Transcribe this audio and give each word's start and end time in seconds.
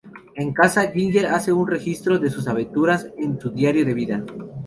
En 0.33 0.51
casa, 0.51 0.91
Ginger 0.91 1.27
hace 1.27 1.53
un 1.53 1.67
registro 1.67 2.17
de 2.17 2.31
sus 2.31 2.47
aventuras 2.47 3.05
en 3.19 3.39
su 3.39 3.51
diario 3.51 3.85
de 3.85 3.93
vida. 3.93 4.23